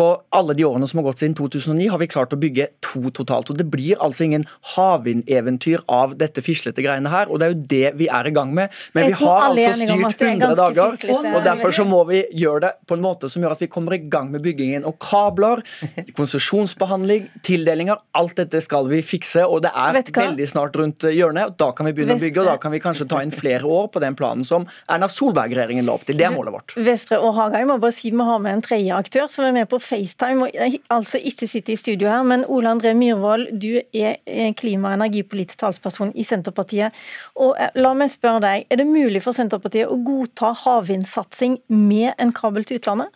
På 0.00 0.22
alle 0.32 0.54
de 0.56 0.64
årene 0.64 0.86
som 0.88 0.96
har 1.02 1.04
gått 1.10 1.20
siden 1.20 1.34
2009, 1.36 1.90
har 1.92 2.00
vi 2.00 2.06
klart 2.08 2.32
å 2.32 2.38
bygge 2.40 2.70
to 2.80 3.10
totalt. 3.12 3.50
og 3.52 3.58
Det 3.58 3.66
blir 3.68 4.00
altså 4.00 4.24
ingen 4.24 4.46
havvindeventyr 4.72 5.82
av 5.92 6.14
dette 6.16 6.40
fislete 6.40 6.80
greiene 6.80 7.10
her, 7.12 7.28
og 7.28 7.40
det 7.40 7.46
er 7.46 7.52
jo 7.52 7.66
det 7.68 7.90
vi 8.00 8.06
er 8.08 8.28
i 8.30 8.32
gang 8.32 8.54
med. 8.56 8.72
Men 8.96 9.10
vi 9.10 9.18
har 9.20 9.50
altså 9.50 9.74
styrt 9.76 10.24
100 10.24 10.56
dager, 10.56 10.96
og 11.34 11.44
derfor 11.44 11.76
så 11.76 11.84
må 11.84 11.98
vi 12.08 12.22
gjøre 12.32 12.62
det 12.64 12.70
på 12.88 12.96
en 12.96 13.04
måte 13.04 13.28
som 13.28 13.44
gjør 13.44 13.56
at 13.58 13.64
vi 13.66 13.68
kommer 13.74 13.98
i 13.98 14.00
gang 14.14 14.30
med 14.32 14.40
byggingen. 14.46 14.86
Og 14.88 14.96
kabler, 15.04 15.60
konsesjonsbehandling, 16.18 17.28
tildelinger, 17.44 18.00
alt 18.16 18.40
dette 18.40 18.64
skal 18.64 18.88
vi 18.88 19.02
fikse, 19.04 19.44
og 19.44 19.66
det 19.66 19.74
er 19.76 20.00
veldig 20.00 20.48
snart 20.48 20.80
rundt 20.80 21.10
hjørnet. 21.10 21.52
og 21.52 21.60
Da 21.60 21.70
kan 21.76 21.90
vi 21.90 21.94
begynne 21.98 22.16
Vestre. 22.16 22.24
å 22.24 22.28
bygge, 22.30 22.46
og 22.46 22.50
da 22.54 22.56
kan 22.64 22.72
vi 22.72 22.80
kanskje 22.86 23.08
ta 23.12 23.20
inn 23.20 23.36
flere 23.36 23.68
år 23.68 23.92
på 23.92 24.00
den 24.00 24.16
planen 24.16 24.48
som 24.48 24.64
Erna 24.88 25.12
Solberg-regjeringen 25.12 25.84
la 25.84 25.98
opp 26.00 26.08
til. 26.08 26.16
Det 26.16 26.30
er 26.30 26.32
målet 26.32 26.56
vårt. 26.56 26.78
Vestre 26.88 27.20
og 27.20 27.36
Haga, 27.36 27.60
jeg 27.60 27.68
må 27.68 27.76
bare 27.84 27.98
si 28.00 28.08
vi 28.16 28.24
har 28.32 28.40
med 28.40 28.56
en 28.56 28.64
tredje 28.64 28.96
aktør 28.96 29.28
som 29.28 29.44
er 29.44 29.52
med 29.60 29.68
på 29.68 29.76
FaceTime, 29.90 30.46
og 30.46 30.78
altså 30.90 31.18
ikke 31.18 31.48
sitter 31.50 31.74
i 31.74 31.78
studio 31.80 32.08
her, 32.08 32.22
men 32.26 32.44
Ole 32.48 32.70
André 32.70 32.94
Myhrvold, 32.96 33.48
du 33.60 33.80
er 33.94 34.52
klima- 34.58 34.92
og 34.92 34.98
energipolitisk 34.98 35.60
talsperson 35.60 36.12
i 36.14 36.24
Senterpartiet. 36.26 36.96
Og 37.36 37.56
eh, 37.58 37.72
la 37.80 37.94
meg 37.94 38.12
spørre 38.12 38.44
deg, 38.46 38.66
Er 38.70 38.80
det 38.82 38.86
mulig 38.86 39.22
for 39.24 39.36
Senterpartiet 39.36 39.90
å 39.90 39.98
godta 40.06 40.52
havvindsatsing 40.64 41.60
med 41.68 42.14
en 42.18 42.32
kabel 42.36 42.64
til 42.64 42.80
utlandet? 42.80 43.10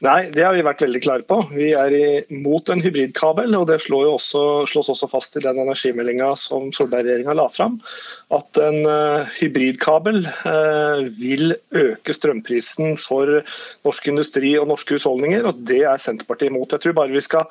Nei, 0.00 0.30
det 0.32 0.46
har 0.46 0.54
vi 0.56 0.62
vært 0.64 0.80
veldig 0.80 1.00
klare 1.04 1.24
på. 1.28 1.36
Vi 1.52 1.74
er 1.76 1.92
imot 2.32 2.70
en 2.72 2.80
hybridkabel. 2.80 3.52
og 3.58 3.66
Det 3.68 3.76
også, 3.84 4.44
slås 4.64 4.88
også 4.94 5.08
fast 5.12 5.36
i 5.36 5.42
den 5.44 5.60
energimeldinga 5.60 6.30
som 6.40 6.70
Solberg-regjeringa 6.72 7.34
la 7.36 7.44
fram. 7.52 7.76
At 8.32 8.56
en 8.64 8.80
uh, 8.88 9.28
hybridkabel 9.36 10.22
uh, 10.24 11.04
vil 11.20 11.52
øke 11.76 12.16
strømprisen 12.16 12.96
for 12.96 13.42
norsk 13.84 14.08
industri 14.08 14.54
og 14.56 14.70
norske 14.72 14.96
husholdninger. 14.96 15.44
og 15.44 15.60
Det 15.68 15.82
er 15.84 16.00
Senterpartiet 16.00 16.48
imot. 16.48 16.72
Jeg 16.72 16.86
tror 16.86 16.96
bare 16.96 17.12
vi 17.12 17.20
skal 17.26 17.44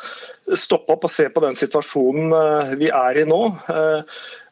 stoppe 0.57 0.97
opp 0.97 1.05
og 1.05 1.13
se 1.13 1.29
på 1.29 1.45
den 1.45 1.59
situasjonen 1.59 2.33
uh, 2.33 2.73
vi 2.81 2.89
er 2.89 3.21
i 3.21 3.29
nå. 3.29 3.43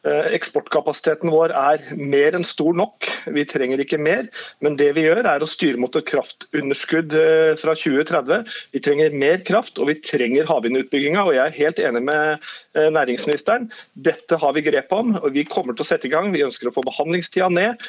Eh, 0.06 0.28
eksportkapasiteten 0.36 1.30
vår 1.32 1.52
er 1.58 1.82
mer 1.98 2.36
enn 2.38 2.46
stor 2.46 2.76
nok, 2.76 3.08
vi 3.34 3.44
trenger 3.48 3.80
ikke 3.82 3.98
mer. 4.00 4.28
Men 4.62 4.76
det 4.78 4.92
vi 4.96 5.06
gjør 5.08 5.26
er 5.26 5.42
å 5.42 5.48
styre 5.50 5.80
mot 5.80 5.94
et 5.98 6.06
kraftunderskudd 6.08 7.14
eh, 7.18 7.54
fra 7.58 7.74
2030. 7.78 8.46
Vi 8.76 8.82
trenger 8.84 9.16
mer 9.18 9.42
kraft, 9.48 9.80
og 9.80 9.90
vi 9.90 9.98
trenger 10.04 10.48
havvindutbygginga. 10.50 11.24
Og 11.26 11.34
jeg 11.34 11.44
er 11.44 11.58
helt 11.58 11.82
enig 11.90 12.04
med 12.06 12.46
eh, 12.78 12.88
næringsministeren. 12.94 13.68
Dette 14.08 14.38
har 14.38 14.54
vi 14.54 14.64
grep 14.68 14.94
om, 14.94 15.16
og 15.18 15.32
vi 15.34 15.46
kommer 15.48 15.74
til 15.74 15.86
å 15.86 15.90
sette 15.90 16.08
i 16.08 16.12
gang. 16.14 16.30
Vi 16.34 16.44
ønsker 16.46 16.70
å 16.70 16.74
få 16.74 16.84
behandlingstida 16.86 17.50
ned. 17.52 17.88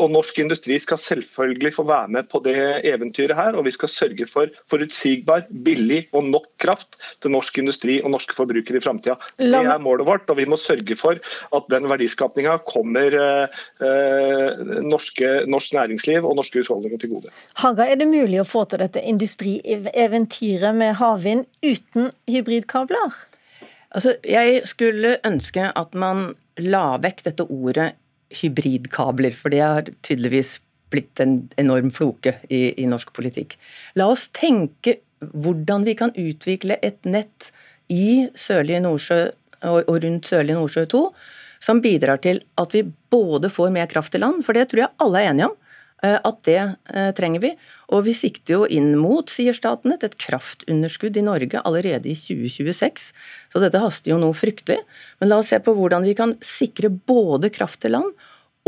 Og 0.00 0.10
norsk 0.12 0.38
industri 0.42 0.76
skal 0.80 1.00
selvfølgelig 1.00 1.74
få 1.76 1.84
være 1.88 2.12
med 2.16 2.28
på 2.32 2.40
det 2.44 2.56
eventyret 2.88 3.36
her. 3.36 3.58
Og 3.58 3.66
vi 3.68 3.74
skal 3.74 3.92
sørge 3.92 4.26
for 4.30 4.50
forutsigbar, 4.72 5.44
billig 5.66 6.02
og 6.16 6.30
nok 6.30 6.48
kraft 6.62 6.98
til 7.20 7.34
norsk 7.34 7.60
industri 7.60 7.98
og 8.00 8.14
norske 8.14 8.36
forbrukere 8.36 8.80
i 8.80 8.84
framtida. 8.84 9.16
Det 9.40 9.60
er 9.60 9.82
målet 9.82 10.08
vårt, 10.08 10.28
og 10.32 10.40
vi 10.40 10.48
må 10.48 10.58
sørge 10.60 10.96
for 10.98 11.20
at 11.56 11.66
den 11.72 11.88
verdiskapinga 11.90 12.58
kommer 12.68 13.16
eh, 13.18 13.62
eh, 13.86 14.60
norske, 14.86 15.32
norsk 15.50 15.74
næringsliv 15.76 16.26
og 16.26 16.36
norske 16.38 16.62
husholdninger 16.62 17.02
til 17.02 17.14
gode. 17.16 17.32
Haga, 17.62 17.88
er 17.88 18.00
det 18.00 18.08
mulig 18.10 18.40
å 18.42 18.46
få 18.48 18.64
til 18.70 18.82
dette 18.84 19.02
industrieventyret 19.02 20.78
med 20.78 20.96
havvind 21.00 21.46
uten 21.64 22.10
hybridkabler? 22.30 23.18
Altså, 23.90 24.14
jeg 24.22 24.62
skulle 24.70 25.16
ønske 25.26 25.72
at 25.74 25.96
man 25.98 26.32
la 26.60 26.84
vekk 27.02 27.24
dette 27.26 27.46
ordet 27.50 27.92
hybridkabler, 28.40 29.34
for 29.34 29.50
det 29.50 29.62
har 29.64 29.88
tydeligvis 30.06 30.58
blitt 30.90 31.22
en 31.22 31.42
enorm 31.58 31.90
floke 31.94 32.36
i, 32.50 32.70
i 32.78 32.86
norsk 32.90 33.12
politikk. 33.14 33.56
La 33.98 34.06
oss 34.10 34.28
tenke 34.34 35.00
hvordan 35.20 35.84
vi 35.86 35.96
kan 35.98 36.14
utvikle 36.18 36.78
et 36.86 37.02
nett 37.06 37.50
i 37.90 38.30
sørlige 38.38 38.82
Nordsjø 38.86 39.20
og 39.68 39.90
rundt 39.90 40.30
sørlige 40.30 40.56
Nordsjø 40.56 40.86
2 40.94 41.02
som 41.62 41.82
bidrar 41.84 42.22
til 42.24 42.42
at 42.60 42.76
vi 42.76 42.86
både 43.12 43.50
får 43.52 43.72
mer 43.74 43.90
kraft 43.90 44.14
til 44.14 44.24
land, 44.24 44.44
for 44.46 44.56
det 44.56 44.70
tror 44.70 44.86
jeg 44.86 44.96
alle 45.04 45.20
er 45.20 45.32
enige 45.32 45.50
om. 45.50 45.58
Eh, 46.00 46.16
at 46.16 46.38
det 46.48 46.60
eh, 46.60 47.10
trenger 47.16 47.42
vi. 47.44 47.52
Og 47.92 48.06
vi 48.06 48.14
sikter 48.16 48.54
jo 48.54 48.62
inn 48.64 48.94
mot, 48.96 49.28
sier 49.28 49.56
Statnett, 49.56 50.06
et 50.06 50.16
kraftunderskudd 50.20 51.18
i 51.20 51.26
Norge 51.26 51.60
allerede 51.60 52.08
i 52.08 52.16
2026. 52.16 53.10
Så 53.52 53.62
dette 53.62 53.82
haster 53.82 54.14
jo 54.14 54.20
noe 54.22 54.36
fryktelig. 54.36 54.80
Men 55.20 55.32
la 55.32 55.40
oss 55.42 55.52
se 55.52 55.60
på 55.60 55.76
hvordan 55.76 56.06
vi 56.08 56.16
kan 56.16 56.36
sikre 56.44 56.88
både 56.88 57.52
kraft 57.52 57.82
til 57.84 57.98
land 57.98 58.14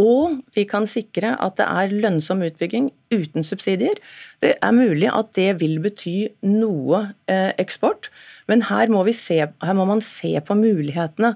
og 0.00 0.38
vi 0.56 0.64
kan 0.68 0.86
sikre 0.88 1.34
at 1.42 1.58
det 1.60 1.66
er 1.66 1.92
lønnsom 1.92 2.42
utbygging 2.46 2.88
uten 3.12 3.44
subsidier. 3.44 3.98
Det 4.40 4.54
er 4.56 4.72
mulig 4.72 5.10
at 5.12 5.34
det 5.36 5.60
vil 5.60 5.78
bety 5.84 6.32
noe 6.48 7.04
eh, 7.28 7.52
eksport, 7.60 8.08
men 8.48 8.64
her 8.70 8.88
må, 8.92 9.04
se, 9.12 9.42
her 9.44 9.76
må 9.76 9.86
man 9.88 10.00
se 10.04 10.32
på 10.40 10.56
mulighetene. 10.56 11.34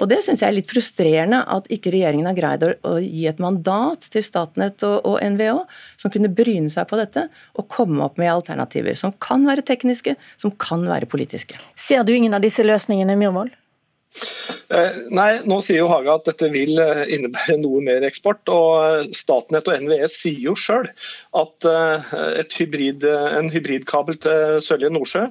Og 0.00 0.08
Det 0.08 0.20
syns 0.24 0.42
jeg 0.42 0.48
er 0.48 0.56
litt 0.56 0.70
frustrerende 0.70 1.42
at 1.52 1.68
ikke 1.72 1.92
regjeringen 1.94 2.28
har 2.30 2.36
greid 2.38 2.66
å, 2.66 2.72
å 2.88 2.94
gi 3.02 3.26
et 3.28 3.42
mandat 3.42 4.08
til 4.12 4.24
Statnett 4.24 4.84
og, 4.88 5.00
og, 5.04 5.18
NVO 5.34 5.64
som 6.00 6.12
kunne 6.12 6.32
bryne 6.32 6.72
seg 6.72 6.88
på 6.90 6.98
dette 7.00 7.26
og 7.58 7.68
komme 7.72 8.04
opp 8.06 8.20
med 8.20 8.32
alternativer 8.32 8.96
som 8.98 9.14
kan 9.22 9.44
være 9.48 9.64
tekniske, 9.68 10.16
som 10.40 10.54
kan 10.56 10.86
være 10.88 11.10
politiske. 11.10 11.58
Ser 11.78 12.06
du 12.06 12.14
ingen 12.14 12.34
av 12.36 12.44
disse 12.44 12.64
løsningene, 12.66 13.18
Myhrvold? 13.20 13.52
Eh, 14.72 14.98
nei, 15.12 15.40
nå 15.48 15.58
sier 15.64 15.82
jo 15.82 15.88
Haga 15.90 16.14
at 16.18 16.26
dette 16.28 16.48
vil 16.52 16.78
eh, 16.80 17.02
innebære 17.16 17.58
noe 17.60 17.80
mer 17.84 18.04
eksport. 18.06 18.48
og 18.52 18.70
eh, 18.80 19.10
Statnett 19.16 19.68
og 19.68 19.84
NVE 19.84 20.08
sier 20.12 20.40
jo 20.46 20.54
sjøl 20.58 20.88
at 21.38 21.66
hybrid, 22.56 23.04
en 23.04 23.48
hybridkabel 23.52 24.18
til 24.22 24.58
sørlige 24.64 24.92
Nordsjø 24.92 25.24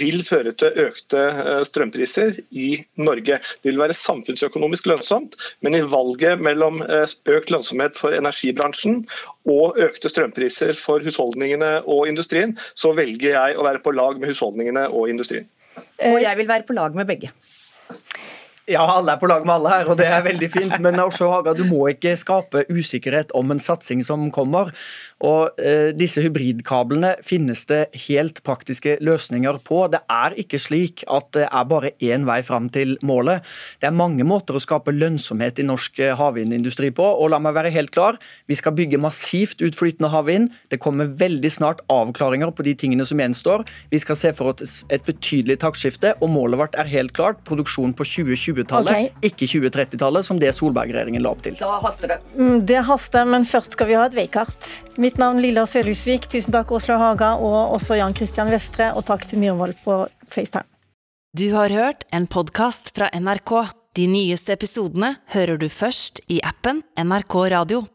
vil 0.00 0.22
føre 0.26 0.52
til 0.58 0.76
økte 0.86 1.24
strømpriser 1.66 2.38
i 2.50 2.68
Norge. 3.00 3.40
Det 3.62 3.70
vil 3.70 3.80
være 3.80 3.96
samfunnsøkonomisk 3.98 4.86
lønnsomt, 4.90 5.34
men 5.66 5.78
i 5.78 5.82
valget 5.82 6.42
mellom 6.42 6.80
økt 6.84 7.52
lønnsomhet 7.54 7.98
for 7.98 8.14
energibransjen 8.14 9.02
og 9.50 9.78
økte 9.82 10.10
strømpriser 10.12 10.78
for 10.78 11.02
husholdningene 11.04 11.78
og 11.86 12.06
industrien, 12.10 12.54
så 12.78 12.94
velger 12.96 13.34
jeg 13.34 13.58
å 13.58 13.66
være 13.66 13.82
på 13.82 13.94
lag 13.98 14.18
med 14.20 14.30
husholdningene 14.32 14.88
og 14.92 15.10
industrien. 15.10 15.48
Og 16.06 16.22
jeg 16.22 16.38
vil 16.38 16.50
være 16.50 16.66
på 16.68 16.78
lag 16.78 16.94
med 16.98 17.10
begge. 17.10 17.34
Ja, 18.68 18.82
alle 18.84 19.14
er 19.14 19.20
på 19.20 19.28
lag 19.30 19.46
med 19.48 19.54
alle 19.54 19.70
her, 19.72 19.88
og 19.88 19.96
det 19.96 20.06
er 20.12 20.20
veldig 20.26 20.48
fint. 20.52 20.74
Men 20.84 21.00
også, 21.00 21.30
Haga, 21.32 21.54
du 21.56 21.62
må 21.64 21.86
ikke 21.88 22.12
skape 22.20 22.66
usikkerhet 22.68 23.30
om 23.38 23.48
en 23.54 23.62
satsing 23.64 24.02
som 24.04 24.26
kommer. 24.34 24.68
Og 25.24 25.56
eh, 25.56 25.88
Disse 25.96 26.20
hybridkablene 26.20 27.14
finnes 27.24 27.64
det 27.70 27.86
helt 28.04 28.42
praktiske 28.44 28.98
løsninger 29.00 29.56
på. 29.64 29.86
Det 29.88 30.02
er 30.12 30.36
ikke 30.42 30.60
slik 30.60 31.00
at 31.08 31.30
det 31.32 31.46
er 31.48 31.64
bare 31.70 31.94
én 32.04 32.26
vei 32.28 32.42
fram 32.44 32.66
til 32.74 32.98
målet. 33.00 33.46
Det 33.80 33.88
er 33.88 33.96
mange 33.96 34.26
måter 34.28 34.58
å 34.58 34.62
skape 34.62 34.92
lønnsomhet 34.92 35.62
i 35.62 35.66
norsk 35.70 36.02
eh, 36.04 36.12
havvindindustri 36.20 36.92
på. 36.92 37.08
Og 37.08 37.32
la 37.32 37.40
meg 37.40 37.56
være 37.56 37.72
helt 37.72 37.94
klar, 37.96 38.20
vi 38.52 38.60
skal 38.60 38.76
bygge 38.76 39.00
massivt 39.00 39.64
ut 39.64 39.80
flytende 39.80 40.12
havvind. 40.12 40.52
Det 40.68 40.80
kommer 40.84 41.08
veldig 41.08 41.54
snart 41.56 41.80
avklaringer 41.88 42.52
på 42.52 42.68
de 42.68 42.76
tingene 42.76 43.08
som 43.08 43.24
gjenstår. 43.24 43.64
Vi 43.88 44.04
skal 44.04 44.20
se 44.26 44.36
for 44.36 44.52
oss 44.52 44.82
et 44.92 45.08
betydelig 45.08 45.62
taktskifte, 45.64 46.18
og 46.20 46.34
målet 46.36 46.60
vårt 46.60 46.76
er 46.76 46.92
helt 46.92 47.16
klart. 47.16 47.40
Produksjon 47.48 47.96
på 47.96 48.04
2020 48.04 48.57
20-tallet, 48.58 48.92
okay. 48.92 49.30
ikke 49.30 49.48
2030-tallet, 49.50 50.26
som 50.26 50.40
det 50.40 50.52
Solberg-regjeringen 50.56 51.22
la 51.24 51.32
opp 51.34 51.44
til. 51.44 51.56
Da 51.58 51.78
haster 51.84 52.14
det. 52.14 52.18
Mm, 52.36 52.64
det 52.66 52.82
haster, 52.88 53.28
men 53.28 53.46
først 53.48 53.76
skal 53.76 53.90
vi 53.90 53.98
ha 53.98 54.06
et 54.08 54.16
veikart. 54.18 54.72
Mitt 54.98 55.20
navn 55.20 55.42
Lilla 55.42 55.66
Sølhusvik. 55.68 56.28
Tusen 56.30 56.54
takk, 56.54 56.72
Åslaug 56.74 57.02
Haga, 57.02 57.34
og 57.38 57.76
også 57.78 57.98
Jan 58.00 58.16
Christian 58.18 58.50
Vestre, 58.52 58.92
og 58.98 59.06
takk 59.08 59.26
til 59.28 59.42
Myhrvold 59.42 59.78
på 59.84 60.02
FaceTime. 60.28 60.66
Du 61.36 61.52
har 61.54 61.70
hørt 61.70 62.06
en 62.12 62.26
podkast 62.26 62.94
fra 62.96 63.10
NRK. 63.14 63.52
De 63.98 64.06
nyeste 64.08 64.54
episodene 64.54 65.14
hører 65.34 65.60
du 65.60 65.68
først 65.72 66.22
i 66.32 66.40
appen 66.46 66.82
NRK 66.98 67.34
Radio. 67.52 67.84